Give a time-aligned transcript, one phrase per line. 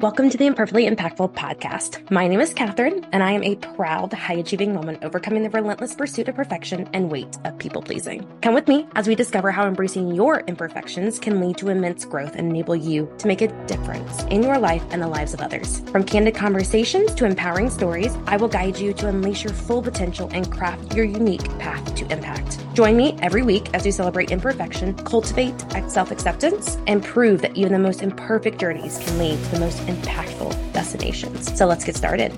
[0.00, 2.10] Welcome to the Imperfectly Impactful podcast.
[2.10, 5.94] My name is Catherine, and I am a proud, high achieving woman overcoming the relentless
[5.94, 8.28] pursuit of perfection and weight of people pleasing.
[8.42, 12.36] Come with me as we discover how embracing your imperfections can lead to immense growth
[12.36, 15.80] and enable you to make a difference in your life and the lives of others.
[15.90, 20.28] From candid conversations to empowering stories, I will guide you to unleash your full potential
[20.30, 22.58] and craft your unique path to impact.
[22.74, 25.58] Join me every week as we celebrate imperfection, cultivate
[25.88, 29.85] self acceptance, and prove that even the most imperfect journeys can lead to the most
[29.86, 31.56] impactful destinations.
[31.56, 32.32] So let's get started.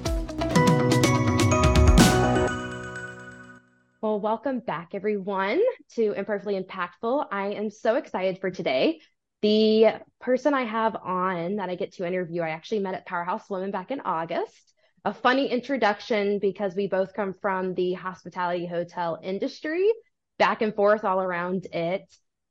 [4.01, 5.61] Well, welcome back, everyone,
[5.97, 7.27] to Imperfectly Impactful.
[7.33, 9.01] I am so excited for today.
[9.43, 13.51] The person I have on that I get to interview, I actually met at Powerhouse
[13.51, 14.75] Women back in August.
[15.05, 19.91] A funny introduction because we both come from the hospitality hotel industry,
[20.39, 22.03] back and forth all around it.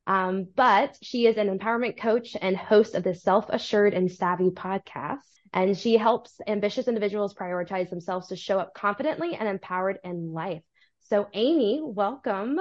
[0.07, 4.49] Um, but she is an empowerment coach and host of the Self Assured and Savvy
[4.49, 5.17] podcast.
[5.53, 10.61] And she helps ambitious individuals prioritize themselves to show up confidently and empowered in life.
[11.09, 12.59] So, Amy, welcome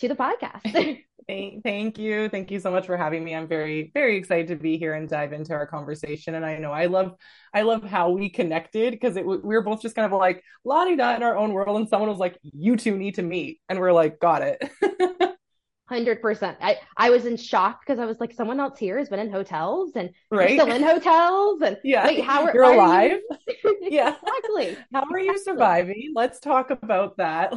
[0.00, 1.02] to the podcast.
[1.62, 2.28] thank, you.
[2.28, 3.34] Thank you so much for having me.
[3.34, 6.34] I'm very, very excited to be here and dive into our conversation.
[6.34, 7.14] And I know I love,
[7.52, 10.84] I love how we connected because it we were both just kind of like la
[10.84, 13.60] di da in our own world, and someone was like, "You two need to meet,"
[13.68, 14.70] and we're like, "Got it."
[15.88, 16.58] Hundred percent.
[16.60, 19.30] I I was in shock because I was like, someone else here has been in
[19.30, 20.60] hotels and right?
[20.60, 23.20] still in hotels and yeah, wait, how are you're alive?
[23.46, 23.78] You...
[23.82, 24.76] yeah, exactly.
[24.92, 26.12] How are you surviving?
[26.14, 27.54] Let's talk about that.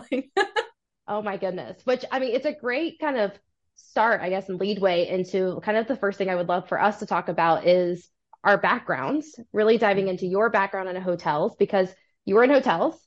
[1.10, 1.82] oh my goodness.
[1.84, 3.34] Which I mean, it's a great kind of
[3.76, 6.82] start, I guess, and leadway into kind of the first thing I would love for
[6.82, 8.08] us to talk about is
[8.46, 9.38] our backgrounds.
[9.52, 11.94] Really diving into your background in hotels because
[12.24, 12.98] you were in hotels,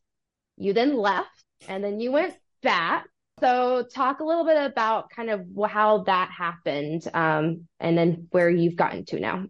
[0.59, 3.07] you then left, and then you went back
[3.41, 8.49] so, talk a little bit about kind of how that happened um, and then where
[8.49, 9.45] you've gotten to now.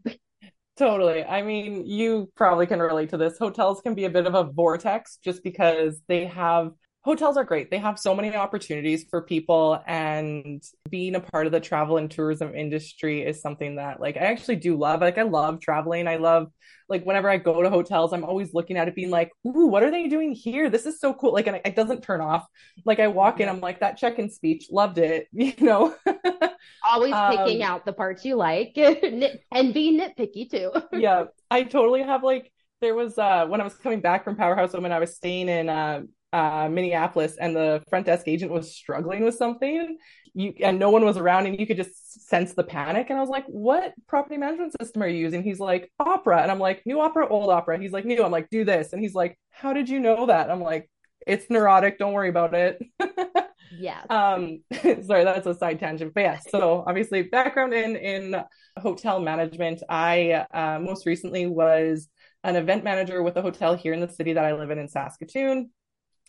[0.77, 1.23] Totally.
[1.23, 3.39] I mean, you probably can relate to this.
[3.39, 6.73] Hotels can be a bit of a vortex just because they have
[7.05, 7.71] hotels are great.
[7.71, 12.11] They have so many opportunities for people and being a part of the travel and
[12.11, 15.03] tourism industry is something that like I actually do love.
[15.03, 16.09] Like I love traveling.
[16.09, 16.51] I love
[16.89, 19.83] like whenever I go to hotels, I'm always looking at it being like, "Ooh, what
[19.83, 20.71] are they doing here?
[20.71, 22.47] This is so cool." Like and it doesn't turn off.
[22.85, 25.95] Like I walk in, I'm like that check-in speech, loved it, you know.
[26.89, 30.73] always picking um, out the parts you like and being nitpicky too.
[30.99, 31.25] yeah.
[31.51, 32.51] I totally have like
[32.81, 35.69] there was uh when I was coming back from Powerhouse Women, I was staying in
[35.69, 36.03] uh
[36.35, 39.97] uh, Minneapolis and the front desk agent was struggling with something
[40.35, 43.07] you and no one was around and you could just sense the panic.
[43.09, 45.43] And I was like what property management system are you using?
[45.43, 46.43] He's like opera.
[46.43, 47.79] And I'm like new opera old opera?
[47.79, 48.23] He's like new.
[48.23, 48.93] I'm like do this.
[48.93, 50.51] And he's like how did you know that?
[50.51, 50.91] I'm like
[51.27, 51.99] it's neurotic.
[51.99, 52.85] Don't worry about it.
[53.77, 54.03] Yeah.
[54.11, 56.15] Um sorry that's a side tangent.
[56.15, 58.43] But yeah so obviously background in in
[58.77, 59.83] hotel management.
[59.89, 62.09] I uh, most recently was
[62.43, 64.89] an event manager with a hotel here in the city that I live in in
[64.89, 65.71] Saskatoon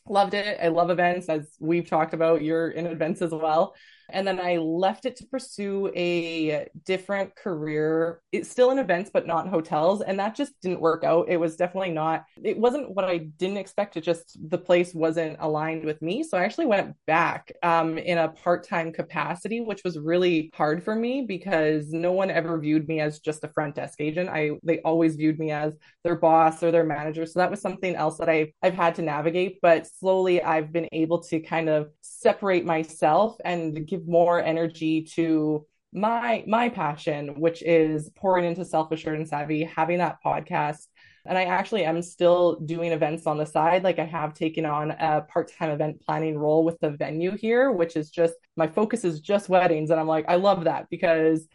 [0.08, 0.60] loved it.
[0.62, 2.42] I love events, as we've talked about.
[2.42, 3.76] You're in events as well.
[4.10, 8.22] And then I left it to pursue a different career.
[8.32, 10.02] It's still in events, but not in hotels.
[10.02, 11.28] And that just didn't work out.
[11.30, 13.98] It was definitely not, it wasn't what I didn't expect.
[13.98, 16.24] It just, the place wasn't aligned with me.
[16.24, 20.84] So I actually went back um, in a part time capacity, which was really hard
[20.84, 24.30] for me because no one ever viewed me as just a front desk agent.
[24.30, 25.74] I, they always viewed me as
[26.04, 27.26] their boss or their manager.
[27.26, 29.60] So that was something else that I, I've had to navigate.
[29.62, 35.66] But slowly I've been able to kind of separate myself and give more energy to
[35.94, 40.88] my my passion which is pouring into self assured and savvy having that podcast
[41.26, 44.92] and i actually am still doing events on the side like i have taken on
[44.92, 49.22] a part-time event planning role with the venue here which is just my focus is
[49.22, 51.48] just weddings and i'm like i love that because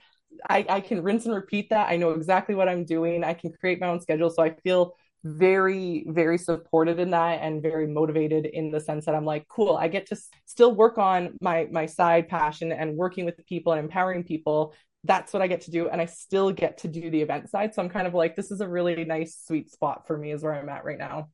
[0.48, 1.90] I, I can rinse and repeat that.
[1.90, 3.24] I know exactly what I'm doing.
[3.24, 4.30] I can create my own schedule.
[4.30, 9.14] So I feel very very supported in that and very motivated in the sense that
[9.14, 10.16] I'm like cool I get to
[10.46, 14.74] still work on my my side passion and working with people and empowering people.
[15.04, 17.74] That's what I get to do and I still get to do the event side.
[17.74, 20.42] So I'm kind of like this is a really nice sweet spot for me is
[20.42, 21.28] where I'm at right now.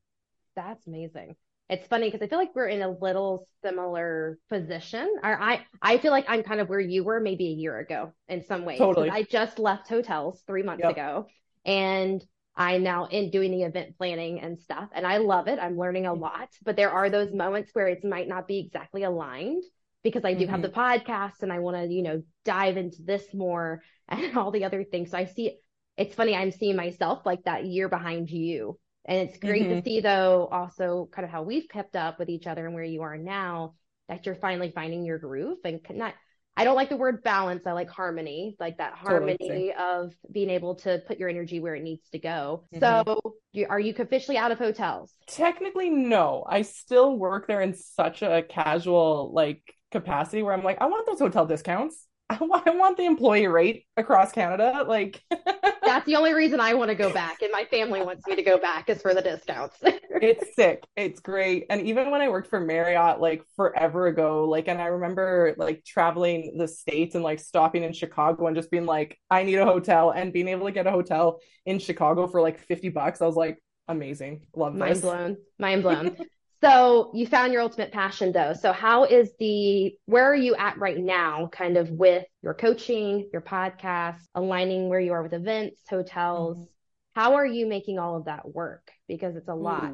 [0.55, 1.35] That's amazing.
[1.69, 5.15] It's funny because I feel like we're in a little similar position.
[5.23, 8.13] Or I I feel like I'm kind of where you were maybe a year ago
[8.27, 9.09] in some ways totally.
[9.09, 10.93] I just left hotels 3 months yep.
[10.93, 11.27] ago
[11.65, 12.23] and
[12.57, 15.59] I'm now in doing the event planning and stuff, and I love it.
[15.61, 16.23] I'm learning a mm-hmm.
[16.23, 19.63] lot, but there are those moments where it might not be exactly aligned
[20.03, 20.51] because I do mm-hmm.
[20.51, 24.51] have the podcast and I want to, you know, dive into this more and all
[24.51, 25.11] the other things.
[25.11, 25.59] So I see
[25.97, 28.79] it's funny, I'm seeing myself like that year behind you.
[29.05, 29.79] And it's great mm-hmm.
[29.79, 32.83] to see though also kind of how we've kept up with each other and where
[32.83, 33.75] you are now
[34.09, 36.13] that you're finally finding your groove and not
[36.57, 37.67] I don't like the word balance.
[37.67, 39.73] I like harmony, like that harmony Totally.
[39.73, 42.63] of being able to put your energy where it needs to go.
[42.73, 42.79] Mhm.
[42.79, 45.13] So, you, are you officially out of hotels?
[45.27, 46.43] Technically, no.
[46.49, 49.61] I still work there in such a casual like
[49.91, 52.07] capacity where I'm like, I want those hotel discounts.
[52.41, 54.85] I want, I want the employee rate across Canada.
[54.87, 55.21] Like,
[55.87, 58.43] That's the only reason I want to go back, and my family wants me to
[58.43, 59.77] go back is for the discounts.
[59.81, 60.83] it's sick.
[60.97, 61.65] It's great.
[61.69, 65.85] And even when I worked for Marriott like forever ago, like, and I remember like
[65.85, 69.65] traveling the States and like stopping in Chicago and just being like, I need a
[69.65, 73.21] hotel and being able to get a hotel in Chicago for like 50 bucks.
[73.21, 73.57] I was like,
[73.87, 74.41] amazing.
[74.55, 75.01] Love Mind this.
[75.01, 75.37] blown.
[75.57, 76.17] Mind blown.
[76.61, 78.53] So you found your ultimate passion though.
[78.53, 83.29] So how is the, where are you at right now, kind of with your coaching,
[83.31, 86.57] your podcast, aligning where you are with events, hotels?
[86.57, 86.67] Mhm.
[87.15, 88.91] How are you making all of that work?
[89.07, 89.93] Because it's a lot.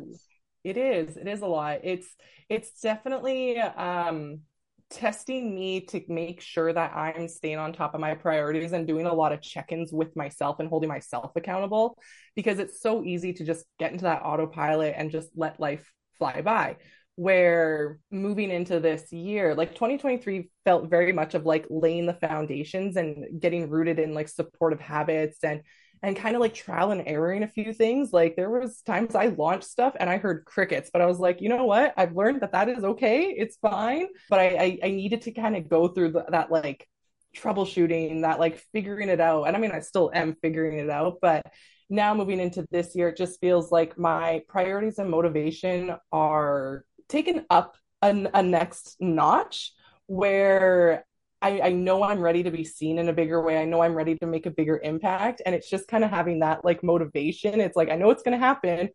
[0.63, 1.17] It is.
[1.17, 1.79] It is a lot.
[1.83, 2.07] It's
[2.49, 4.41] it's definitely um
[4.89, 9.07] testing me to make sure that I'm staying on top of my priorities and doing
[9.07, 11.97] a lot of check-ins with myself and holding myself accountable
[12.35, 16.41] because it's so easy to just get into that autopilot and just let life fly
[16.41, 16.77] by.
[17.15, 22.95] Where moving into this year, like 2023 felt very much of like laying the foundations
[22.95, 25.61] and getting rooted in like supportive habits and
[26.01, 28.11] and kind of like trial and erroring a few things.
[28.11, 31.39] Like there was times I launched stuff and I heard crickets, but I was like,
[31.39, 31.93] you know what?
[31.95, 33.33] I've learned that that is okay.
[33.37, 34.07] It's fine.
[34.29, 36.87] But I I, I needed to kind of go through the, that like
[37.35, 39.45] troubleshooting, that like figuring it out.
[39.45, 41.45] And I mean, I still am figuring it out, but
[41.93, 47.45] now moving into this year, it just feels like my priorities and motivation are taken
[47.49, 49.73] up a, a next notch
[50.07, 51.05] where
[51.41, 53.57] I, I know I'm ready to be seen in a bigger way.
[53.57, 55.41] I know I'm ready to make a bigger impact.
[55.45, 57.61] And it's just kind of having that like motivation.
[57.61, 58.89] It's like, I know it's going to happen.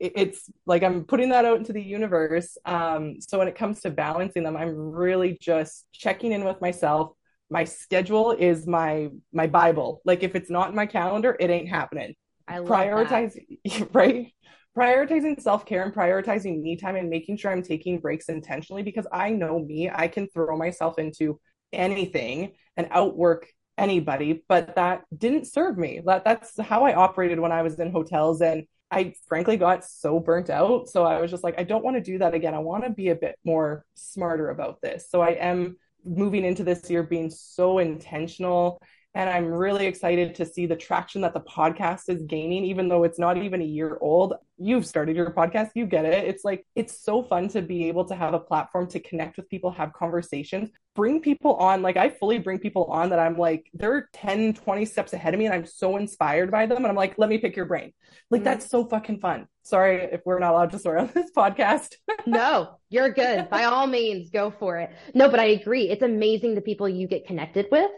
[0.00, 2.56] It, it's like I'm putting that out into the universe.
[2.64, 7.12] Um, so when it comes to balancing them, I'm really just checking in with myself.
[7.50, 10.00] My schedule is my my Bible.
[10.04, 12.14] Like if it's not in my calendar, it ain't happening.
[12.48, 12.58] I.
[12.58, 14.32] Prioritizing, right?
[14.76, 19.30] Prioritizing self-care and prioritizing me time and making sure I'm taking breaks intentionally because I
[19.30, 21.40] know me, I can throw myself into
[21.72, 26.00] anything and outwork anybody, but that didn't serve me.
[26.04, 30.18] That that's how I operated when I was in hotels and I frankly got so
[30.18, 30.88] burnt out.
[30.88, 32.54] So I was just like, I don't want to do that again.
[32.54, 35.08] I want to be a bit more smarter about this.
[35.10, 38.80] So I am moving into this year being so intentional
[39.18, 43.02] and I'm really excited to see the traction that the podcast is gaining, even though
[43.02, 44.34] it's not even a year old.
[44.58, 46.28] You've started your podcast, you get it.
[46.28, 49.48] It's like, it's so fun to be able to have a platform to connect with
[49.48, 51.82] people, have conversations, bring people on.
[51.82, 55.40] Like, I fully bring people on that I'm like, they're 10, 20 steps ahead of
[55.40, 56.78] me, and I'm so inspired by them.
[56.78, 57.92] And I'm like, let me pick your brain.
[58.30, 58.44] Like, Mhm.
[58.44, 59.48] that's so fucking fun.
[59.64, 61.96] Sorry if we're not allowed to swear on this podcast.
[62.26, 63.48] No, you're good.
[63.50, 64.90] By all means, go for it.
[65.14, 65.88] No, but I agree.
[65.88, 67.90] It's amazing the people you get connected with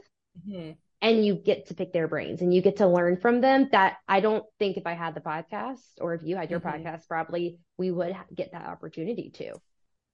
[0.48, 0.76] Mhm.
[1.02, 3.96] And you get to pick their brains and you get to learn from them that
[4.06, 6.84] I don't think if I had the podcast or if you had your Mhm.
[6.84, 9.54] podcast, probably we would get that opportunity to.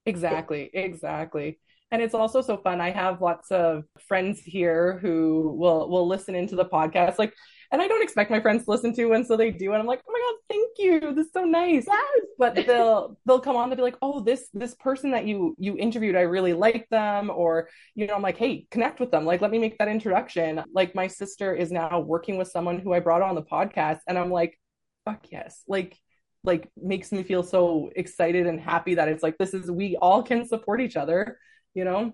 [0.05, 1.59] Exactly, exactly.
[1.91, 2.81] And it's also so fun.
[2.81, 7.17] I have lots of friends here who will will listen into the podcast.
[7.17, 7.33] Like,
[7.71, 9.87] and I don't expect my friends to listen to, and so they do, and I'm
[9.87, 11.13] like, oh my God, thank you.
[11.13, 11.85] This is so nice.
[11.87, 12.21] Yes.
[12.37, 15.77] But they'll they'll come on, they'll be like, oh, this this person that you you
[15.77, 19.25] interviewed, I really like them, or you know, I'm like, hey, connect with them.
[19.25, 20.63] Like, let me make that introduction.
[20.73, 24.17] Like, my sister is now working with someone who I brought on the podcast, and
[24.17, 24.59] I'm like,
[25.05, 25.63] fuck yes.
[25.67, 25.97] Like
[26.43, 30.23] like makes me feel so excited and happy that it's like this is we all
[30.23, 31.37] can support each other,
[31.73, 32.13] you know?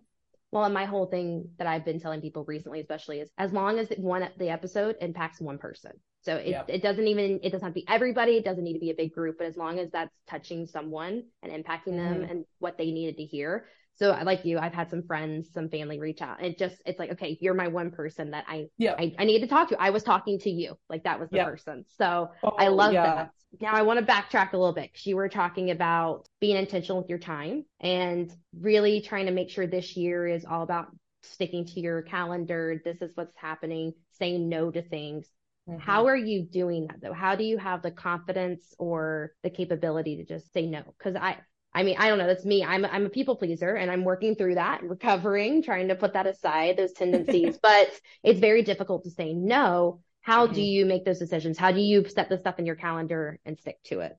[0.51, 3.79] Well, and my whole thing that I've been telling people recently, especially, is as long
[3.79, 5.93] as one the episode impacts one person.
[6.23, 6.63] So it, Yeah.
[6.67, 8.37] it doesn't even it doesn't have to be everybody.
[8.37, 11.23] It doesn't need to be a big group, but as long as that's touching someone
[11.41, 12.31] and impacting them Mhm.
[12.31, 13.67] and what they needed to hear.
[13.95, 16.41] So I like you, I've had some friends, some family reach out.
[16.43, 18.95] It just it's like, okay, you're my one person that I Yeah.
[18.97, 19.81] I, I needed to talk to.
[19.81, 20.77] I was talking to you.
[20.89, 21.45] Like that was the Yeah.
[21.45, 21.85] person.
[21.97, 23.03] So Oh, I love yeah.
[23.15, 23.31] that.
[23.61, 27.01] Now I want to backtrack a little bit because you were talking about being intentional
[27.01, 30.87] with your time and really trying to make sure this year is all about
[31.21, 32.81] sticking to your calendar.
[32.83, 35.27] This is what's happening, saying no to things.
[35.67, 35.77] Mhm.
[35.77, 37.13] How are you doing that though?
[37.13, 40.83] How do you have the confidence or the capability to just say no?
[40.97, 41.37] Because I,
[41.73, 42.27] I mean, I don't know.
[42.27, 42.63] That's me.
[42.63, 46.27] I'm I'm a people pleaser, and I'm working through that, recovering, trying to put that
[46.27, 47.57] aside, those tendencies.
[47.61, 47.89] but
[48.23, 50.01] it's very difficult to say no.
[50.21, 50.63] How do Mhm.
[50.63, 51.57] you make those decisions?
[51.57, 54.17] How do you set the stuff in your calendar and stick to it?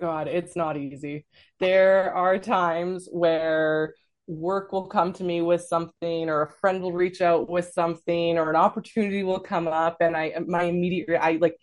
[0.00, 1.26] God, it's not easy.
[1.58, 3.94] There are times where
[4.28, 8.38] work will come to me with something, or a friend will reach out with something,
[8.38, 11.56] or an opportunity will come up, and I my immediate I like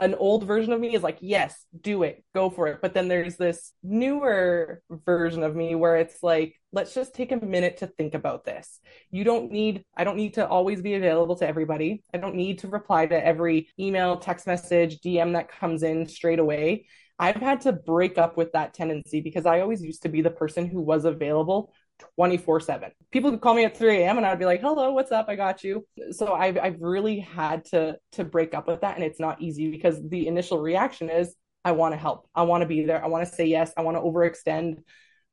[0.00, 2.78] an old version of me is like, yes, do it, go for it.
[2.80, 7.44] But then there's this newer version of me where it's like, let's just take a
[7.44, 8.80] minute to think about this.
[9.10, 12.02] You don't need, I don't need to always be available to everybody.
[12.14, 16.38] I don't need to reply to every email, text message, DM that comes in straight
[16.38, 16.86] away.
[17.18, 20.30] I've had to break up with that tendency because I always used to be the
[20.30, 21.74] person who was available
[22.16, 22.90] 24 7.
[23.10, 24.16] People could call me at 3 a.m.
[24.16, 25.26] and I'd be like, hello, what's up?
[25.28, 25.86] I got you.
[26.12, 28.96] So I've, I've really had to, to break up with that.
[28.96, 32.28] And it's not easy because the initial reaction is, I want to help.
[32.34, 33.02] I want to be there.
[33.04, 33.72] I want to say yes.
[33.76, 34.82] I want to overextend.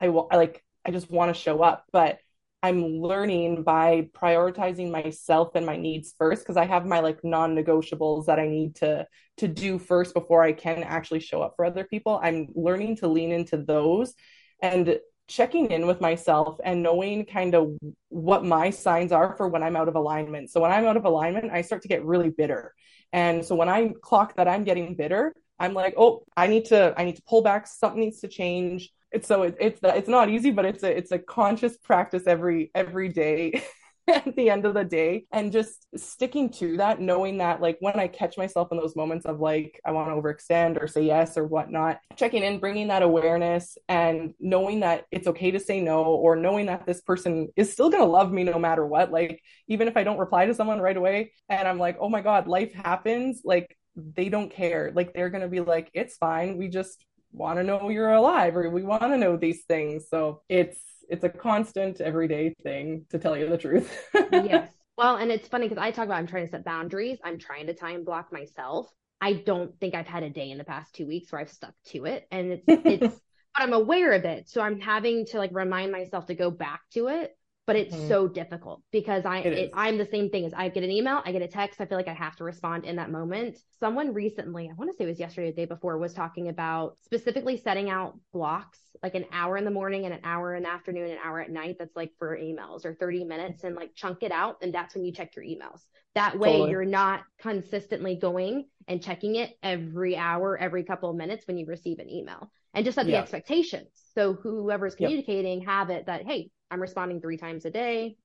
[0.02, 1.86] I, will, I like, I just want to show up.
[1.94, 2.20] But
[2.64, 8.26] I'm learning by prioritizing myself and my needs first because I have my like non-negotiables
[8.26, 9.08] that I need to
[9.38, 12.20] to do first before I can actually show up for other people.
[12.22, 14.16] I'm learning to lean into those
[14.62, 17.78] and checking in with myself and knowing kind of
[18.10, 20.50] what my signs are for when I'm out of alignment.
[20.50, 22.74] So when I'm out of alignment, I start to get really bitter.
[23.14, 26.94] And so when I clock that I'm getting bitter, I'm like, "Oh, I need to
[26.98, 30.30] I need to pull back, something needs to change." It's so it, it's it's not
[30.30, 33.64] easy, but it's a it's a conscious practice every every day
[34.14, 35.26] at the end of the day.
[35.32, 39.26] And just sticking to that knowing that like when i catch myself in those moments
[39.26, 43.02] of like i want to overextend or say yes or whatnot checking in bringing that
[43.02, 47.72] awareness and knowing that it's okay to say no or knowing that this person is
[47.72, 50.54] still going to love me no matter what like even if i don't reply to
[50.54, 54.92] someone right away and i'm like oh my god life happens like they don't care.
[54.96, 56.58] Like they're going to be like it's fine.
[56.58, 60.08] We just want to know you're alive or we want to know these things.
[60.10, 63.92] So it's it's a constant everyday thing to tell you the truth.
[64.32, 64.70] yes.
[64.98, 67.20] Well, and it's funny because I talk about I'm trying to set boundaries.
[67.24, 68.92] I'm trying to time block myself.
[69.22, 71.74] I don't think I've had a day in the past two weeks where I've stuck
[71.88, 72.28] to it.
[72.32, 73.22] And it's it's
[73.56, 74.50] but I'm aware of it.
[74.50, 77.37] So I'm having to like remind myself to go back to it
[77.68, 78.08] but it's mm-hmm.
[78.08, 81.34] so difficult because I it, I'm the same thing as I get an email, I
[81.34, 83.60] get a text, I feel like I have to respond in that moment.
[83.82, 86.98] Someone recently, I want to say it was yesterday, the day before, was talking about
[87.04, 90.70] specifically setting out blocks, like an hour in the morning and an hour in the
[90.70, 91.76] afternoon, an hour at night.
[91.78, 95.04] That's like for emails or 30 minutes, and like chunk it out, and that's when
[95.04, 95.82] you check your emails.
[96.16, 96.72] That way, totally.
[96.72, 101.66] you're not consistently going and checking it every hour, every couple of minutes when you
[101.66, 103.18] receive an email, and just set yeah.
[103.18, 103.90] the expectations.
[104.16, 105.68] So whoever's communicating yep.
[105.68, 108.18] have it that hey, I'm responding three times a day,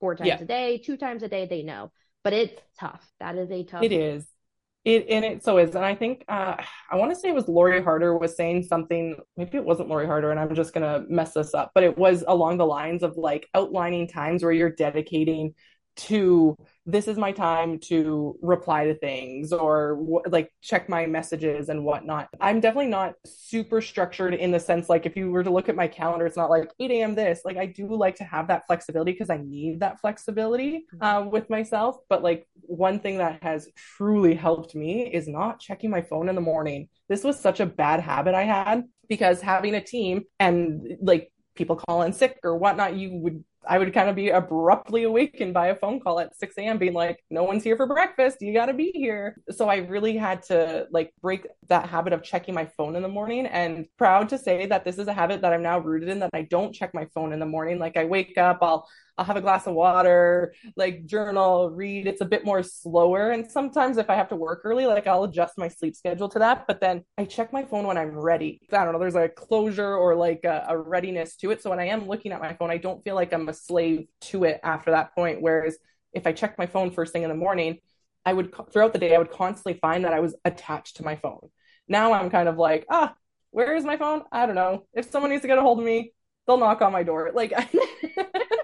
[0.00, 0.40] four times yeah.
[0.40, 1.46] a day, two times a day.
[1.46, 1.92] They know,
[2.24, 3.04] but it's tough.
[3.20, 3.82] That is a tough.
[3.82, 4.26] It is.
[4.84, 6.56] It and it so is, and I think uh,
[6.90, 9.16] I want to say it was Lori Harder was saying something.
[9.36, 12.24] Maybe it wasn't Lori Harder, and I'm just gonna mess this up, but it was
[12.26, 15.54] along the lines of like outlining times where you're dedicating
[15.98, 21.84] to this is my time to reply to things or like check my messages and
[21.84, 22.28] whatnot.
[22.40, 25.76] I'm definitely not super structured in the sense like if you were to look at
[25.76, 27.14] my calendar, it's not like 8 a.m.
[27.14, 27.42] this.
[27.44, 31.50] Like I do like to have that flexibility because I need that flexibility uh, with
[31.50, 31.96] myself.
[32.08, 36.34] But like one thing that has truly helped me is not checking my phone in
[36.34, 36.88] the morning.
[37.08, 41.76] This was such a bad habit I had because having a team and like people
[41.76, 45.68] call in sick or whatnot, you would I would kind of be abruptly awakened by
[45.68, 46.78] a phone call at 6 a.m.
[46.78, 48.38] being like, no one's here for breakfast.
[48.40, 49.36] You got to be here.
[49.50, 53.08] So I really had to like break that habit of checking my phone in the
[53.08, 56.20] morning and proud to say that this is a habit that I'm now rooted in
[56.20, 57.78] that I don't check my phone in the morning.
[57.78, 62.06] Like I wake up, I'll I'll have a glass of water, like journal, read.
[62.06, 63.30] It's a bit more slower.
[63.32, 66.38] And sometimes if I have to work early, like I'll adjust my sleep schedule to
[66.38, 66.66] that.
[66.68, 68.60] But then I check my phone when I'm ready.
[68.72, 71.62] I don't know, there's a closure or like a, a readiness to it.
[71.62, 74.06] So when I am looking at my phone, I don't feel like I'm a slave
[74.22, 75.42] to it after that point.
[75.42, 75.76] Whereas
[76.12, 77.78] if I check my phone first thing in the morning,
[78.24, 81.16] I would throughout the day, I would constantly find that I was attached to my
[81.16, 81.48] phone.
[81.88, 83.14] Now I'm kind of like, ah,
[83.50, 84.22] where is my phone?
[84.30, 84.86] I don't know.
[84.92, 86.12] If someone needs to get a hold of me,
[86.46, 87.30] they'll knock on my door.
[87.34, 87.52] Like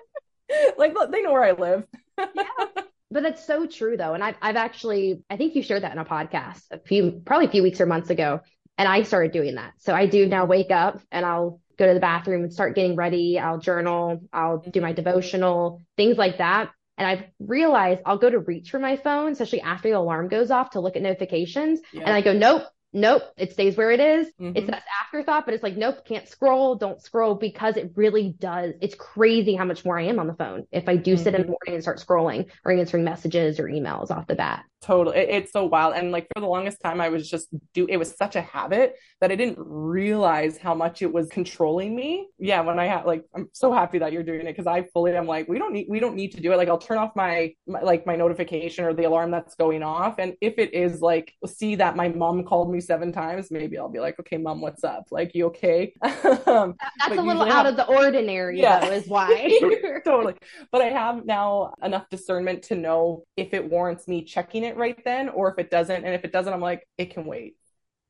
[0.79, 1.87] like they know where I live.
[2.19, 2.45] yeah.
[3.11, 4.15] But that's so true though.
[4.15, 7.47] And I've I've actually I think you shared that in a podcast a few probably
[7.47, 8.41] a few weeks or months ago.
[8.77, 9.75] And I started doing that.
[9.79, 12.97] So I do now wake up and I'll go to the bathroom and start getting
[12.97, 13.39] ready.
[13.39, 16.71] I'll journal, I'll do my devotional, things like that.
[16.99, 20.51] And I've realized I'll go to reach for my phone, especially after the alarm goes
[20.51, 21.81] off to look at notifications.
[21.93, 22.03] Yeah.
[22.03, 22.65] And I go, nope,
[22.95, 24.29] nope, it stays where it is.
[24.41, 24.57] Mm-hmm.
[24.57, 28.75] It's that afterthought, but it's like, nope, can't scroll, don't scroll because it really does.
[28.81, 31.23] It's crazy how much more I am on the phone if I do mm-hmm.
[31.23, 31.51] sit in the mm-hmm.
[31.51, 35.53] morning and start scrolling or answering messages or emails off the bat totally it, it's
[35.53, 35.95] so wild.
[35.95, 38.95] And like for the longest time i was just do it was such a habit
[39.21, 42.29] that i didn't realize how much it was controlling me.
[42.39, 45.15] Yeah when i had like i'm so happy that you're doing it because i fully
[45.17, 46.57] am like we don't need we don't need to do it.
[46.57, 50.19] Like i'll turn off my, my like my notification or the alarm that's going off.
[50.19, 53.89] And if it is like see that my mom called me seven times maybe i'll
[53.89, 55.07] be like okay mom what's up?
[55.11, 55.95] Like you okay?
[56.47, 57.67] Um, that's a little out have...
[57.67, 58.81] of the ordinary yeah.
[58.81, 59.59] though, is why.
[60.05, 60.35] Totally.
[60.71, 64.79] But i have now enough discernment to know if it warrants me checking it it
[64.79, 66.05] right then, or if it doesn't.
[66.05, 67.57] And if it doesn't, I'm like, it can wait.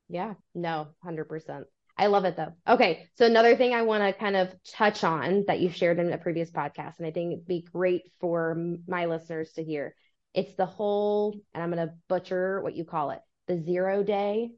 [0.09, 1.64] Yeah, no, 100%.
[1.97, 2.52] I love it though.
[2.68, 3.09] Okay.
[3.14, 6.18] So another thing I want to kind of touch on that you shared in a
[6.18, 8.56] previous podcast, and I think it'd be great for
[8.88, 9.94] my listeners to hear.
[10.35, 14.50] It's the whole, and I'm going to butcher what you call it, the zero day.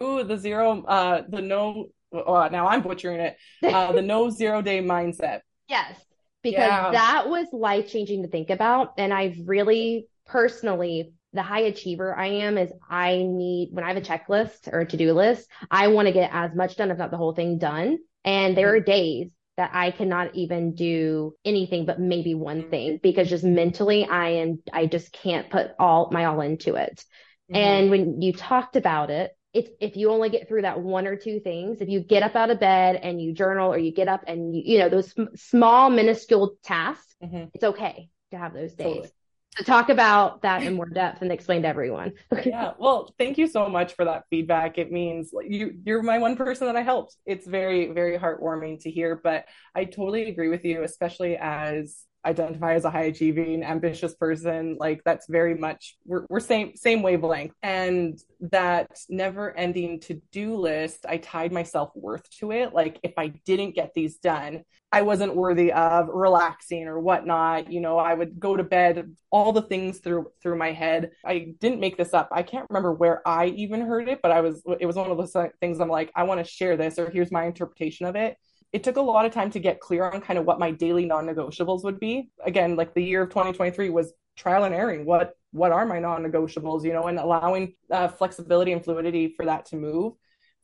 [0.00, 3.36] Ooh, the zero, uh, the no, oh, now I'm butchering it.
[3.64, 5.40] Uh, the no zero day mindset.
[5.68, 6.00] Yes.
[6.44, 6.90] Because yeah.
[6.92, 8.92] that was life changing to think about.
[8.98, 13.96] And I've really personally the high achiever I am is I need when I have
[13.96, 17.10] a checklist or a to-do list, I want to get as much done, if not
[17.10, 17.98] the whole thing done.
[18.24, 23.30] And there are days that I cannot even do anything but maybe one thing because
[23.30, 27.04] just mentally I am I just can't put all my all into it.
[27.50, 27.56] Mm-hmm.
[27.56, 31.16] And when you talked about it, it's if you only get through that one or
[31.16, 34.08] two things, if you get up out of bed and you journal or you get
[34.08, 37.44] up and you you know those small minuscule tasks, mm-hmm.
[37.54, 38.86] it's okay to have those days.
[38.86, 39.10] Totally
[39.56, 42.12] to talk about that in more depth and explain to everyone.
[42.44, 42.72] yeah.
[42.78, 44.78] Well, thank you so much for that feedback.
[44.78, 47.16] It means you you're my one person that I helped.
[47.24, 52.74] It's very very heartwarming to hear, but I totally agree with you especially as identify
[52.74, 57.54] as a high achieving ambitious person like that's very much we're, we're same same wavelength.
[57.62, 62.74] And that never ending to do list i tied my self-worth to it.
[62.74, 67.72] Like if i didn't get these done i wasn't worthy of relaxing or whatnot.
[67.72, 71.12] You know i would go to bed all the things through through my head.
[71.24, 72.28] I didn't make this up.
[72.32, 75.16] I can't remember where i even heard it but i was it was one of
[75.16, 78.36] those things i'm like i want to share this or here's my interpretation of it
[78.76, 81.06] it took a lot of time to get clear on kind of what my daily
[81.06, 82.28] non-negotiables would be.
[82.44, 85.06] Again, like the year of 2023 was trial and erroring.
[85.06, 86.84] What what are my non-negotiables?
[86.84, 90.12] You know, and allowing uh, flexibility and fluidity for that to move.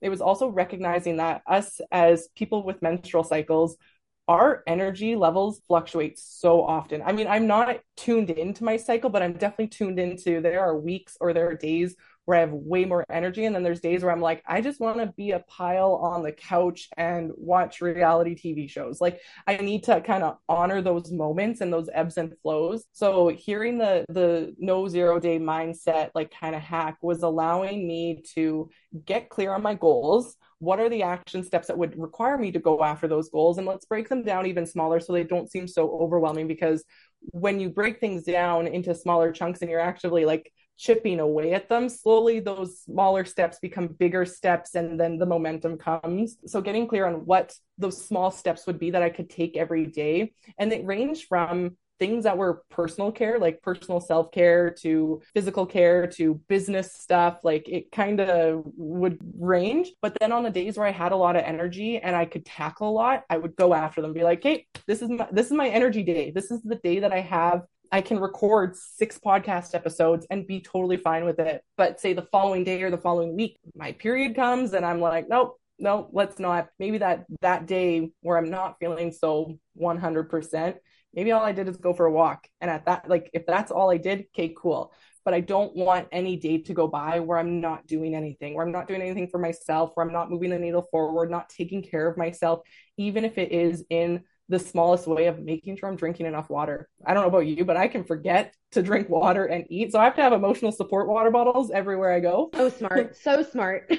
[0.03, 3.79] It was also recognizing that us as people with menstrual cycles,
[4.29, 7.01] our energy levels fluctuate so often.
[7.01, 10.77] I mean, I'm not tuned into my cycle, but I'm definitely tuned into there are
[10.79, 13.45] weeks or there are days where I have way more energy.
[13.45, 16.23] And then there's days where I'm like, I just want to be a pile on
[16.23, 19.01] the couch and watch reality TV shows.
[19.01, 22.85] Like I need to kind of honor those moments and those ebbs and flows.
[22.93, 28.23] So hearing the the no zero day mindset like kind of hack was allowing me
[28.35, 28.71] to
[29.05, 30.37] get clear on my goals.
[30.59, 33.59] What are the action steps that would require me to go after those goals?
[33.59, 36.85] And let's break them down even smaller so they don't seem so overwhelming because
[37.33, 41.69] when you break things down into smaller chunks and you're actually like chipping away at
[41.69, 46.37] them, slowly those smaller steps become bigger steps and then the momentum comes.
[46.47, 49.87] So getting clear on what those small steps would be that I could take every
[49.87, 50.33] day.
[50.59, 55.65] And it ranged from things that were personal care, like personal self care, to physical
[55.65, 57.39] care, to business stuff.
[57.45, 59.93] Like it kind of would range.
[60.01, 62.45] But then on the days where I had a lot of energy and I could
[62.45, 65.47] tackle a lot, I would go after them, be like, hey, this is my this
[65.47, 66.33] is my energy day.
[66.33, 70.61] This is the day that I have I can record six podcast episodes and be
[70.61, 71.63] totally fine with it.
[71.77, 75.29] But say the following day or the following week, my period comes and I'm like,
[75.29, 76.69] nope, no, let's not.
[76.79, 80.77] Maybe that that day where I'm not feeling so 100%,
[81.13, 82.49] maybe all I did is go for a walk.
[82.63, 84.95] And at that, like, if that's all I did, okay, cool.
[85.25, 88.65] But I don't want any day to go by where I'm not doing anything, where
[88.65, 91.83] I'm not doing anything for myself, where I'm not moving the needle forward, not taking
[91.83, 92.61] care of myself,
[92.97, 96.89] even if it is in the smallest way of making sure I'm drinking enough water.
[97.05, 99.93] I don't know about you, but I can forget to drink water and eat.
[99.93, 102.51] So I have to have emotional support water bottles everywhere I go.
[102.53, 103.17] Oh, so smart.
[103.17, 103.91] so smart.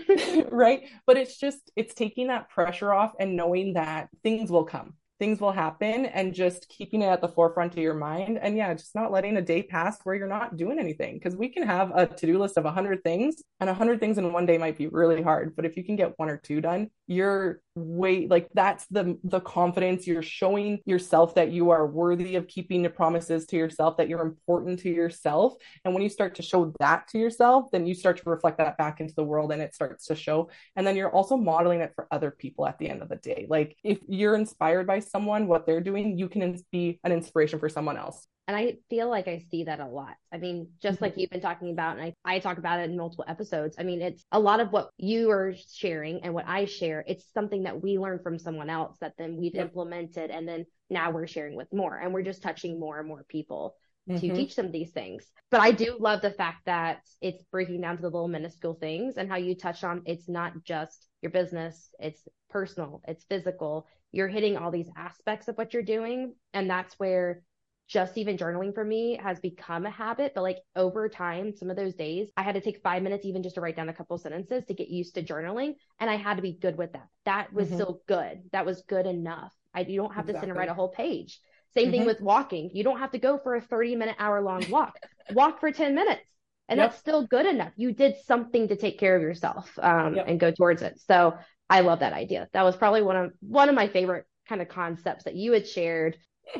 [0.51, 0.87] right.
[1.07, 5.39] But it's just, it's taking that pressure off and knowing that things will come things
[5.39, 8.95] will happen and just keeping it at the forefront of your mind and yeah just
[8.95, 12.05] not letting a day pass where you're not doing anything because we can have a
[12.05, 15.55] to-do list of 100 things and 100 things in one day might be really hard
[15.55, 19.39] but if you can get one or two done you're way like that's the the
[19.39, 20.05] confidence.
[20.05, 24.21] You're showing yourself that you are worthy of keeping the promises to yourself that you're
[24.21, 25.55] important to yourself.
[25.83, 28.77] And when you start to show that to yourself then you start to reflect that
[28.77, 30.49] back into the world and it starts to show.
[30.75, 33.47] And then you're also modeling it for other people at the end of the day.
[33.49, 37.69] Like if you're inspired by someone what they're doing you can be an inspiration for
[37.69, 40.15] someone else and I feel like I see that a lot.
[40.31, 41.05] I mean, just mm-hmm.
[41.05, 43.77] like you've been talking about, and I, I talk about it in multiple episodes.
[43.79, 47.03] I mean, it's a lot of what you are sharing and what I share.
[47.07, 49.67] It's something that we learned from someone else that then we've yep.
[49.67, 53.23] implemented, and then now we're sharing with more, and we're just touching more and more
[53.29, 53.75] people
[54.09, 54.19] mm-hmm.
[54.19, 55.25] to teach them these things.
[55.49, 59.17] But I do love the fact that it's breaking down to the little minuscule things
[59.17, 63.87] and how you touch on it's not just your business, it's personal, it's physical.
[64.11, 66.35] You're hitting all these aspects of what you're doing.
[66.53, 67.41] And that's where
[67.87, 70.33] just even journaling for me has become a habit.
[70.33, 73.43] But like over time, some of those days, I had to take five minutes even
[73.43, 75.75] just to write down a couple sentences to get used to journaling.
[75.99, 77.07] And I had to be good with that.
[77.25, 77.75] That was mm-hmm.
[77.75, 78.43] still good.
[78.51, 79.53] That was good enough.
[79.73, 80.33] I, you don't have exactly.
[80.33, 81.39] to sit and write a whole page.
[81.73, 81.91] Same mm-hmm.
[81.91, 82.69] thing with walking.
[82.73, 84.97] You don't have to go for a 30 minute hour long walk.
[85.33, 86.21] walk for 10 minutes
[86.69, 86.89] And Yep.
[86.89, 87.73] that's still good enough.
[87.75, 90.25] You did something to take care of yourself um, Yep.
[90.27, 90.99] and go towards it.
[90.99, 91.37] So
[91.69, 92.47] I love that idea.
[92.53, 95.67] That was probably one of one of my favorite kind of concepts that you had
[95.67, 96.17] shared.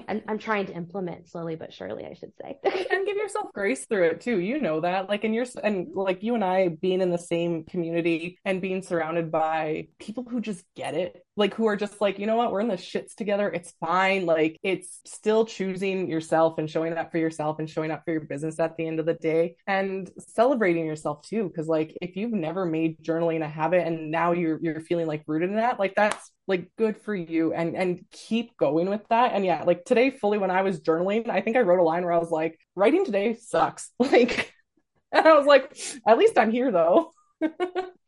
[0.08, 2.58] And I'm trying to implement slowly but surely, I should say.
[2.92, 4.40] and give yourself grace through it too.
[4.40, 7.64] You know that, like, and you're and like you and I being in the same
[7.66, 12.20] community and being surrounded by people who just get it, like who are just like,
[12.20, 13.50] you know what, we're in the shits together.
[13.50, 14.26] It's fine.
[14.26, 18.22] Like, it's still choosing yourself and showing up for yourself and showing up for your
[18.22, 21.48] business at the end of the day and celebrating yourself too.
[21.48, 25.24] Because like, if you've never made journaling a habit and now you're you're feeling like
[25.26, 29.32] rooted in that, like that's like good for you and and keep going with that
[29.34, 32.04] and yeah like today fully when i was journaling i think i wrote a line
[32.04, 34.54] where i was like writing today sucks like
[35.14, 37.12] and i was like at least i'm here though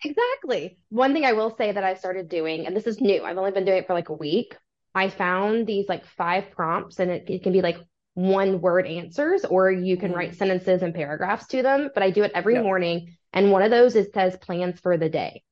[0.03, 0.77] Exactly.
[0.89, 3.51] One thing I will say that I started doing, and this is new, I've only
[3.51, 4.55] been doing it for like a week.
[4.93, 7.77] I found these like five prompts, and it, it can be like
[8.13, 10.35] one word answers, or you can write mm.
[10.35, 11.89] sentences and paragraphs to them.
[11.93, 12.63] But I do it every Yep.
[12.63, 13.17] morning.
[13.33, 15.43] And one of those is says plans for the day.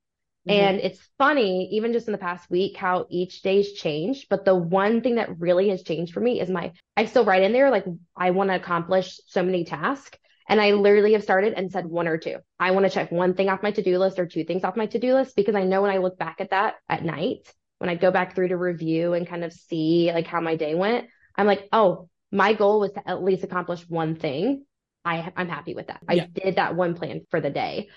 [0.48, 0.60] Mm-hmm.
[0.60, 4.28] And it's funny, even just in the past week, how each day's changed.
[4.30, 7.44] But the one thing that really has changed for me is my, I still write
[7.44, 10.18] in there, like, I want to accomplish so many tasks.
[10.48, 12.38] And I literally have started and said one or two.
[12.60, 14.76] I want to check one thing off my to do list or two things off
[14.76, 17.52] my to do list because I know when I look back at that at night,
[17.80, 20.76] when I go back through to review and kind of see like how my day
[20.76, 24.66] went, I'm like, oh, my goal was to at least accomplish one thing.
[25.06, 26.00] I, I'm happy with that.
[26.10, 26.24] Yeah.
[26.24, 27.90] I did that one plan for the day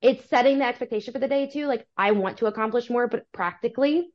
[0.00, 1.66] it's setting the expectation for the day too.
[1.66, 4.08] Like I want to accomplish more, but practically,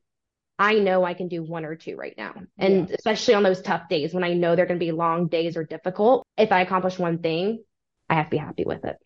[0.58, 2.34] I know I can do one or two right now.
[2.58, 5.56] And especially on those tough days when I know they're going to be long days
[5.56, 7.64] or difficult, if I accomplish one thing,
[8.12, 8.96] I have to be happy with it.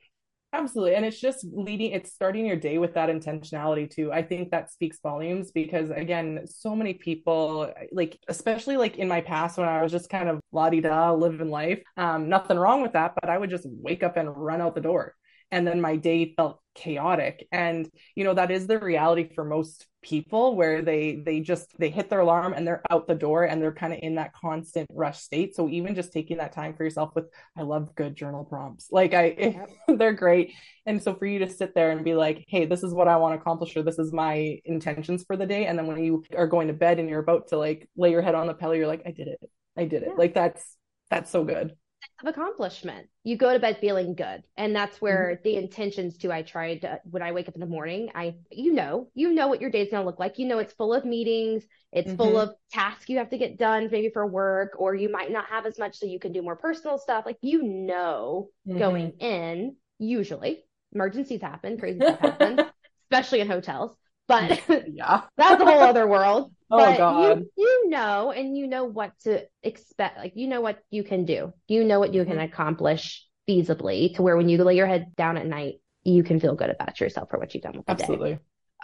[0.52, 0.96] Absolutely.
[0.96, 4.12] And it's just leading, it's starting your day with that intentionality too.
[4.12, 9.20] I think that speaks volumes because again, so many people, like, especially like in my
[9.20, 12.82] past when I was just kind of la di da living life, um, nothing wrong
[12.82, 15.14] with that, but I would just wake up and run out the door.
[15.52, 17.46] And then my day felt chaotic.
[17.52, 21.90] And, you know, that is the reality for most people where they they just they
[21.90, 24.88] hit their alarm and they're out the door and they're kind of in that constant
[24.92, 25.56] rush state.
[25.56, 27.24] So even just taking that time for yourself with
[27.56, 28.86] i love good journal prompts.
[28.92, 30.54] Like i they're great.
[30.86, 33.16] And so for you to sit there and be like hey this is what i
[33.16, 35.66] want to accomplish or this is my intentions for the day.
[35.66, 38.22] And then when you are going to bed and you're about to like lay your
[38.22, 39.40] head on the pillow you're like i did it.
[39.76, 40.10] I did it.
[40.10, 40.14] Yeah.
[40.16, 40.76] like that's
[41.10, 41.74] that's so good
[42.22, 43.08] Of accomplishment.
[43.24, 44.42] You go to bed feeling good.
[44.56, 46.32] And that's where the intentions too.
[46.32, 49.48] I tried to, when I wake up in the morning, I, you know, you know
[49.48, 50.38] what your day's going to look like.
[50.38, 51.64] You know, it's full of meetings.
[51.92, 52.38] It's full Mhm.
[52.38, 55.66] of tasks you have to get done, maybe for work, or you might not have
[55.66, 57.26] as much so you can do more personal stuff.
[57.26, 59.06] Like, you know, Mm-hmm.
[59.06, 62.62] going in, usually emergencies happen, crazy stuff happens,
[63.10, 63.94] especially in hotels.
[64.28, 66.52] But yeah that's a whole other world.
[66.70, 67.46] Oh, but God.
[67.46, 70.18] you you know, and you know what to expect.
[70.18, 71.52] Like you know what you can do.
[71.68, 72.44] You know what you can Mhm.
[72.44, 76.56] accomplish feasibly to where when you lay your head down at night, you can feel
[76.56, 78.04] good about yourself for what you've done with the day.
[78.04, 78.38] absolutely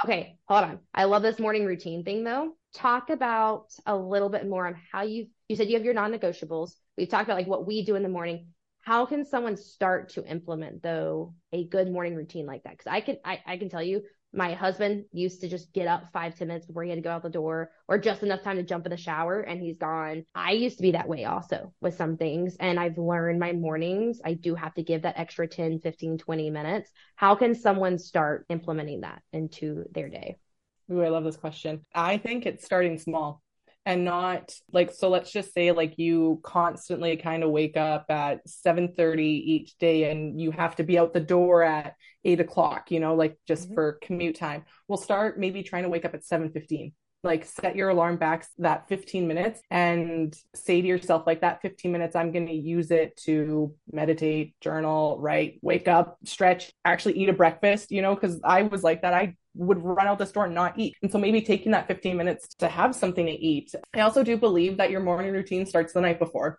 [0.05, 0.81] Okay, hold on.
[0.95, 2.53] I love this morning routine thing though.
[2.75, 6.73] Talk about a little bit more on how you you said you have your non-negotiables.
[6.97, 8.49] We've talked about like what we do in the morning.
[8.81, 12.73] How can someone start to implement though a good morning routine like that?
[12.73, 16.05] Because I can I, I can tell you my husband used to just get up
[16.13, 18.57] five, ten minutes before he had to go out the door or just enough time
[18.57, 20.25] to jump in the shower and he's gone.
[20.35, 22.57] I used to be that way also with some things.
[22.59, 26.51] And I've learned my mornings, I do have to give that extra 10, 15, 20
[26.51, 26.91] minutes.
[27.17, 30.39] How can someone start implementing that into their day?
[30.91, 31.85] Ooh, I love this question.
[31.95, 33.43] I think it's starting small
[33.85, 38.41] and not like so let's just say like you constantly kind of wake up at
[38.49, 43.01] 7:30 each day and you have to be out the door at eight o'clock, you
[43.01, 43.75] know, like just Mhm.
[43.75, 44.65] for commute time.
[44.87, 46.93] We'll start maybe trying to wake up at 7:15.
[47.25, 51.93] Like set your alarm back that 15 minutes and say to yourself, like that 15
[51.93, 57.29] minutes, I'm going to use it to meditate, journal, write, wake up, stretch, actually eat
[57.29, 59.15] a breakfast, you know, because I was like that.
[59.15, 60.97] I would run out the store and not eat.
[61.03, 63.75] And so maybe taking that 15 minutes to have something to eat.
[63.95, 66.59] I also do believe that your morning routine starts the night before.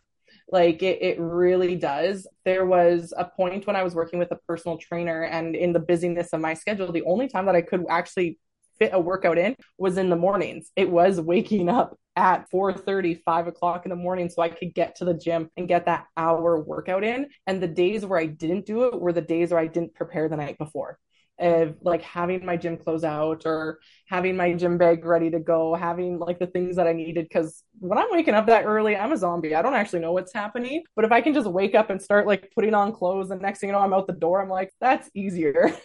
[0.50, 2.28] Like it, it really does.
[2.46, 5.80] There was a point when I was working with a personal trainer and in the
[5.80, 8.38] busyness of my schedule, the only time that I could actually
[8.80, 10.72] fit a workout in was in the mornings.
[10.76, 14.74] It was waking up at 4 30, 5 o'clock in the morning so I could
[14.74, 17.28] get to the gym and get that hour workout in.
[17.48, 20.30] And the days where I didn't do it were the days where I didn't prepare
[20.30, 21.00] the night before
[21.44, 25.76] of like having my gym clothes out or having my gym bag ready to go,
[25.76, 27.30] having like the things that I needed.
[27.32, 29.54] Cause when I'm waking up that early, I'm a zombie.
[29.54, 30.84] I don't actually know what's happening.
[30.96, 33.60] But if I can just wake up and start like putting on clothes, and next
[33.60, 35.76] thing you know, I'm out the door, I'm like, that's easier.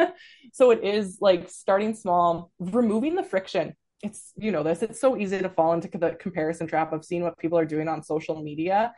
[0.52, 3.74] so it is like starting small, removing the friction.
[4.02, 7.22] It's, you know, this, it's so easy to fall into the comparison trap of seeing
[7.22, 8.92] what people are doing on social media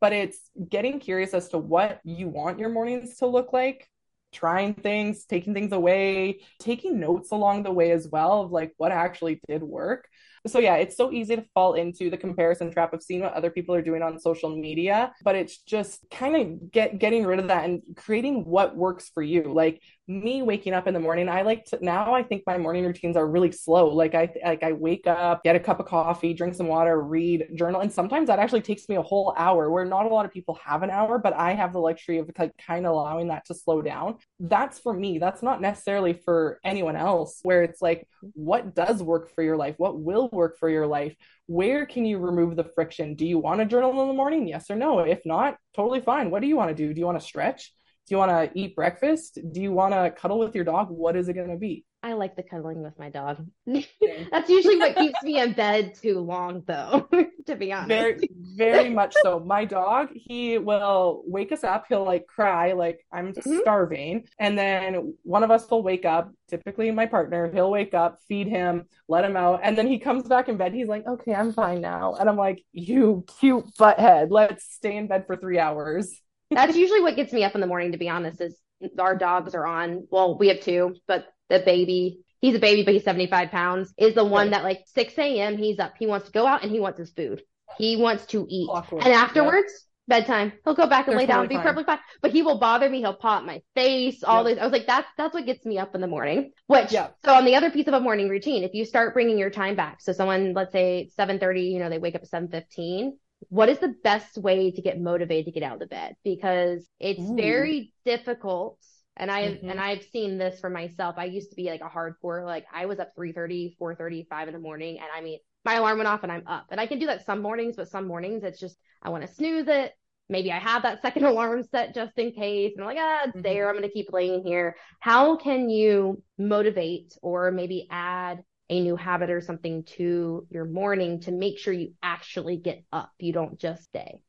[0.00, 3.86] but it's getting curious as to what you want your mornings to look like
[4.32, 8.92] trying things, taking things away, taking notes along the way as well of like what
[8.92, 10.08] actually did work.
[10.46, 13.50] So yeah, it's so easy to fall into the comparison trap of seeing what other
[13.50, 17.48] people are doing on social media, but it's just kind of get getting rid of
[17.48, 19.52] that and creating what works for you.
[19.52, 22.84] Like me waking up in the morning, I like to now I think my morning
[22.84, 23.88] routines are really slow.
[23.88, 27.46] Like I like I wake up, get a cup of coffee, drink some water, read,
[27.54, 30.32] journal, and sometimes that actually takes me a whole hour where not a lot of
[30.32, 33.44] people have an hour, but I have the luxury of like kind of allowing that
[33.46, 34.16] to slow down.
[34.40, 35.18] That's for me.
[35.20, 39.76] That's not necessarily for anyone else where it's like what does work for your life?
[39.78, 41.14] What will work for your life?
[41.46, 43.14] Where can you remove the friction?
[43.14, 44.48] Do you want to journal in the morning?
[44.48, 44.98] Yes or no?
[45.00, 46.32] If not, totally fine.
[46.32, 46.92] What do you want to do?
[46.92, 47.72] Do you want to stretch?
[48.06, 49.38] Do you want to eat breakfast?
[49.52, 50.90] Do you want to cuddle with your dog?
[50.90, 51.84] What is it going to be?
[52.02, 53.46] I like the cuddling with my dog.
[53.66, 57.06] That's usually what keeps me in bed too long, though,
[57.46, 57.88] to be honest.
[57.88, 59.38] Very, very much so.
[59.38, 61.84] My dog, he will wake us up.
[61.88, 63.58] He'll like cry, like, I'm mm-hmm.
[63.58, 64.24] starving.
[64.38, 68.48] And then one of us will wake up, typically my partner, he'll wake up, feed
[68.48, 69.60] him, let him out.
[69.62, 70.72] And then he comes back in bed.
[70.72, 72.14] He's like, okay, I'm fine now.
[72.14, 76.18] And I'm like, you cute butthead, let's stay in bed for three hours.
[76.50, 78.58] That's usually what gets me up in the morning, to be honest, is
[78.98, 80.06] our dogs are on.
[80.10, 84.14] Well, we have two, but the baby, he's a baby, but he's 75 pounds, is
[84.14, 84.50] the one right.
[84.52, 85.56] that like 6 a.m.
[85.56, 85.94] he's up.
[85.98, 87.42] He wants to go out and he wants his food.
[87.78, 88.68] He wants to eat.
[88.68, 89.04] Awkward.
[89.04, 89.72] And afterwards,
[90.08, 90.18] yeah.
[90.18, 91.62] bedtime, he'll go back and They're lay down, and be fine.
[91.62, 92.00] perfectly fine.
[92.20, 92.98] But he will bother me.
[92.98, 94.56] He'll pop my face, all yep.
[94.56, 94.60] this.
[94.60, 96.50] I was like, that's that's what gets me up in the morning.
[96.66, 97.16] Which yep.
[97.24, 99.76] so on the other piece of a morning routine, if you start bringing your time
[99.76, 103.12] back, so someone, let's say 7:30, you know, they wake up at 7:15
[103.48, 106.14] what is the best way to get motivated to get out of bed?
[106.24, 107.36] Because it's Ooh.
[107.36, 108.78] very difficult.
[109.16, 109.70] And I've mm-hmm.
[109.70, 111.16] and I've seen this for myself.
[111.18, 113.96] I used to be like a hardcore, like I was up 3 30, 4
[114.30, 114.98] 5 in the morning.
[114.98, 116.66] And I mean, my alarm went off and I'm up.
[116.70, 119.34] And I can do that some mornings, but some mornings it's just I want to
[119.34, 119.92] snooze it.
[120.28, 122.74] Maybe I have that second alarm set just in case.
[122.76, 123.42] And I'm like, ah, it's mm-hmm.
[123.42, 123.68] there.
[123.68, 124.76] I'm gonna keep laying here.
[125.00, 131.20] How can you motivate or maybe add a new habit or something to your morning
[131.20, 133.10] to make sure you actually get up.
[133.18, 134.22] You don't just stay.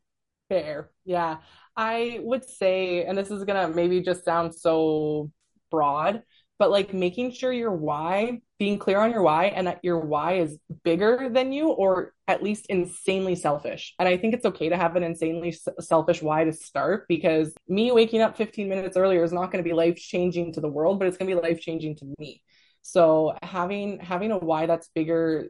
[0.50, 0.90] Fair.
[1.06, 1.38] Yeah.
[1.78, 5.32] I would say, and this is going to maybe just sound so
[5.70, 6.24] broad,
[6.58, 10.34] but like making sure your why, being clear on your why, and that your why
[10.40, 13.94] is bigger than you or at least insanely selfish.
[14.00, 17.92] And I think it's okay to have an insanely selfish why to start because me
[17.92, 21.00] waking up 15 minutes earlier is not going to be life changing to the world,
[21.00, 22.44] but it's going to be life changing to me.
[22.82, 25.50] So having having a why that's bigger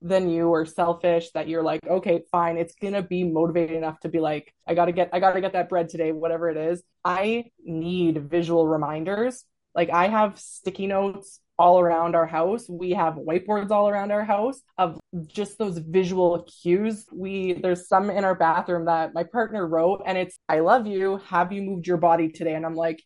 [0.00, 3.98] than you or selfish that you're like okay fine it's going to be motivated enough
[4.00, 6.50] to be like I got to get I got to get that bread today whatever
[6.50, 12.68] it is I need visual reminders like I have sticky notes all around our house.
[12.68, 17.06] We have whiteboards all around our house of just those visual cues.
[17.12, 21.18] We there's some in our bathroom that my partner wrote and it's I love you.
[21.28, 22.54] Have you moved your body today?
[22.54, 23.02] And I'm like,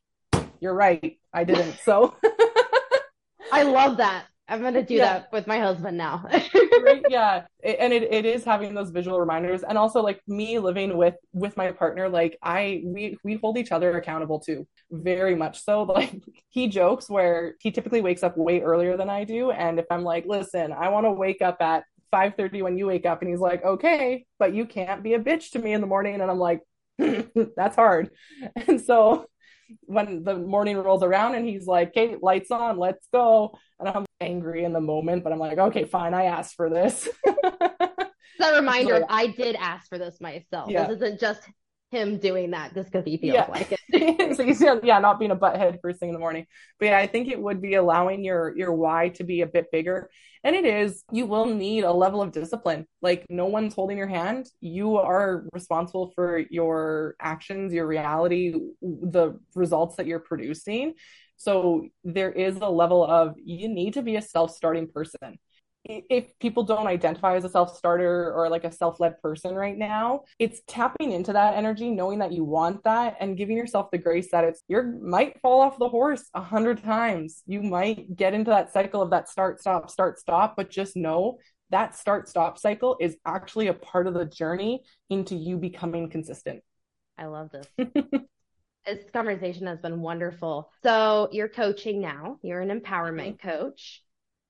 [0.61, 1.19] you're right.
[1.33, 1.79] I didn't.
[1.85, 2.17] So
[3.53, 4.27] I love that.
[4.51, 5.05] I'm gonna do yeah.
[5.05, 6.25] that with my husband now.
[6.83, 10.59] right, yeah, it, and it, it is having those visual reminders, and also like me
[10.59, 12.09] living with with my partner.
[12.09, 15.83] Like I, we we hold each other accountable too, very much so.
[15.99, 19.87] Like he jokes where he typically wakes up way earlier than I do, and if
[19.91, 23.31] I'm like, listen, I want to wake up at 5:30 when you wake up, and
[23.31, 26.31] he's like, okay, but you can't be a bitch to me in the morning, and
[26.31, 26.61] I'm like,
[27.57, 28.11] that's hard,
[28.67, 29.27] and so
[29.83, 34.07] when the morning rolls around and he's like, "Okay, lights on, let's go," and I'm
[34.21, 37.09] angry in the moment, but I'm like, "Okay, fine, I asked for this."
[38.41, 40.71] It's a reminder, I did ask for this myself.
[40.71, 40.87] Yeah.
[40.87, 41.41] This isn't just
[41.91, 43.47] him doing that just because he feels yeah.
[43.49, 44.37] like it.
[44.37, 46.47] so he's yeah, not being a butthead first thing in the morning.
[46.79, 49.71] But yeah, I think it would be allowing your your why to be a bit
[49.73, 50.11] bigger.
[50.45, 52.87] And it is, you will need a level of discipline.
[53.03, 54.49] Like no one's holding your hand.
[54.61, 60.95] You are responsible for your actions, your reality, the results that you're producing.
[61.37, 65.39] So there is a level of you need to be a self-starting person
[65.89, 70.61] if people don't identify as a self-starter or like a self-led person right now it's
[70.67, 74.45] tapping into that energy knowing that you want that and giving yourself the grace that
[74.45, 77.43] it's you might fall off the horse a hundred times.
[77.47, 81.39] You might get into that cycle of that start stop start stop but just know
[81.71, 86.63] that start stop cycle is actually a part of the journey into you becoming consistent.
[87.17, 87.89] I love this.
[88.87, 90.71] This conversation has been wonderful.
[90.83, 92.39] So you're coaching now.
[92.41, 93.49] You're an empowerment mm-hmm.
[93.49, 94.03] coach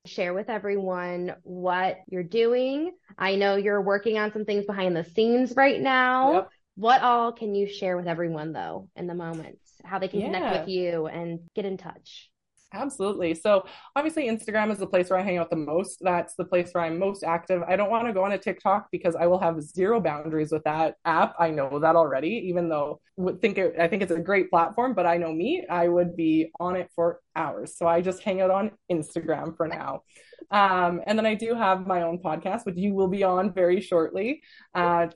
[0.09, 2.91] share with everyone what you're doing.
[3.17, 6.33] I know you're working on some things behind the scenes right now.
[6.33, 6.49] Yep.
[6.75, 9.59] What all can you share with everyone though in the moment?
[9.83, 10.27] How they can yeah.
[10.27, 12.29] connect with you and get in touch?
[12.71, 13.33] Absolutely.
[13.33, 15.97] So obviously Instagram is the place where I hang out the most.
[16.01, 17.63] That's the place where I'm most active.
[17.67, 20.63] I don't want to go on a TikTok because I will have zero boundaries with
[20.65, 21.33] that app.
[21.39, 24.93] I know that already, even though would think it, I think it's a great platform,
[24.93, 27.75] but I know me, I would be on it for hours.
[27.75, 30.03] So I just hang out on Instagram for now.
[30.51, 33.81] Um, and then I do have my own podcast, which you will be on very
[33.81, 34.41] shortly.
[34.75, 35.07] Uh,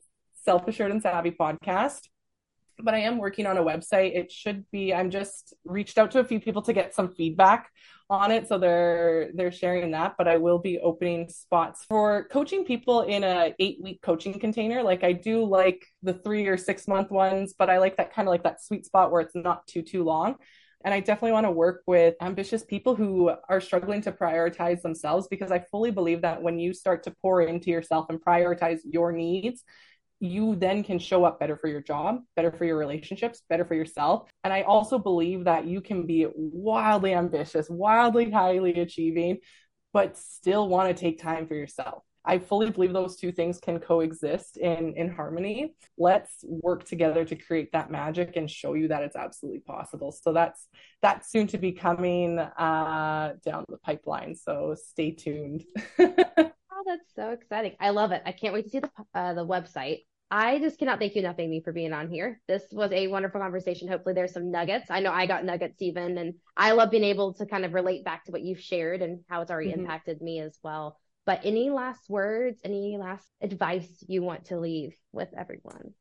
[0.44, 2.00] Self Assured and Savvy podcast
[2.80, 4.16] but I am working on a website.
[4.16, 4.94] It should be.
[4.94, 7.70] I'm just reached out to a few people to get some feedback
[8.10, 10.16] on it, so they're they're sharing that.
[10.18, 14.84] But I will be opening spots for coaching people in a eight week coaching container.
[14.84, 18.28] Like I do like the three or six month ones, but I like that kind
[18.28, 20.36] of like that sweet spot where it's not too too long.
[20.86, 25.28] And I definitely want to work with ambitious people who are struggling to prioritize themselves
[25.30, 29.14] because I fully believe that when you start to pour into yourself and prioritize your
[29.14, 29.64] needs,
[30.24, 33.76] you then can show up better for your job, better for your relationships, better for
[33.76, 34.30] yourself.
[34.46, 39.40] And I also believe that you can be wildly ambitious, wildly highly achieving,
[39.92, 42.04] but still want to take time for yourself.
[42.26, 45.76] I fully believe those two things can coexist in in harmony.
[45.98, 50.14] Let's work together to create that magic and show you that it's absolutely possible.
[50.14, 50.70] So that's
[51.02, 54.36] that's soon to be coming uh, down the pipeline.
[54.36, 55.66] So stay tuned.
[56.00, 57.76] oh, that's so exciting!
[57.82, 58.22] I love it.
[58.26, 60.04] I can't wait to see the uh, the website.
[60.32, 62.42] I just cannot thank you enough, Amy, for being on here.
[62.48, 63.88] This was a wonderful conversation.
[63.88, 64.90] Hopefully, there's some nuggets.
[64.90, 68.04] I know I got nuggets even, and I love being able to kind of relate
[68.04, 69.82] back to what you've shared and how it's already mm-hmm.
[69.82, 71.00] impacted me as well.
[71.26, 75.94] But any last words, any last advice you want to leave with everyone?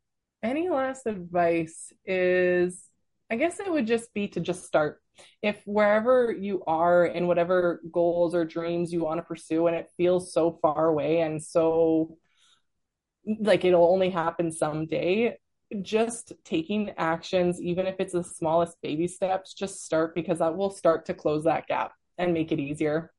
[0.42, 2.82] Any last advice is,
[3.30, 5.00] I guess it would just be to just start.
[5.42, 9.90] If wherever you are and whatever goals or dreams you want to pursue, and it
[9.96, 12.16] feels so far away and so
[13.40, 15.36] like it'll only happen someday
[15.80, 20.70] just taking actions even if it's the smallest baby steps just start because that will
[20.70, 23.10] start to close that gap and make it easier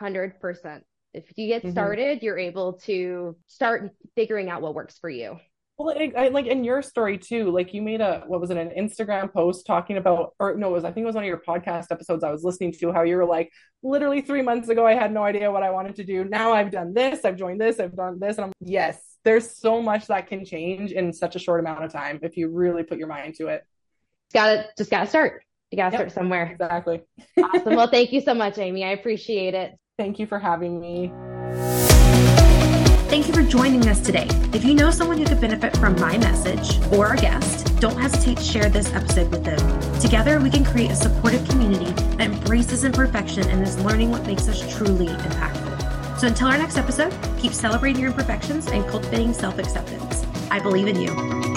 [0.00, 0.82] 100%
[1.14, 1.70] if you get mm-hmm.
[1.70, 2.24] started mm-hmm.
[2.24, 5.38] you're able to start figuring out what works for you
[5.78, 8.56] well, I, I, like in your story too, like you made a what was it
[8.56, 11.28] an Instagram post talking about, or no, it was I think it was one of
[11.28, 12.92] your podcast episodes I was listening to.
[12.92, 15.96] How you were like, literally three months ago, I had no idea what I wanted
[15.96, 16.24] to do.
[16.24, 19.82] Now I've done this, I've joined this, I've done this, and I'm yes, there's so
[19.82, 22.96] much that can change in such a short amount of time if you really put
[22.96, 23.66] your mind to it.
[24.28, 25.42] It's Got to just got to start.
[25.70, 26.52] You got to yep, start somewhere.
[26.52, 27.02] Exactly.
[27.42, 27.74] awesome.
[27.74, 28.84] Well, thank you so much, Amy.
[28.84, 29.76] I appreciate it.
[29.98, 31.12] Thank you for having me.
[33.08, 34.28] Thank you for joining us today.
[34.52, 38.36] If you know someone who could benefit from my message or our guest, don't hesitate
[38.36, 40.00] to share this episode with them.
[40.00, 44.48] Together, we can create a supportive community that embraces imperfection and is learning what makes
[44.48, 45.65] us truly impactful.
[46.18, 50.24] So until our next episode, keep celebrating your imperfections and cultivating self acceptance.
[50.50, 51.55] I believe in you.